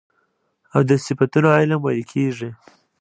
او 0.73 0.81
د 0.89 0.91
صفتونو 1.05 1.47
علم 1.57 1.79
ويل 1.83 2.03
کېږي. 2.13 2.49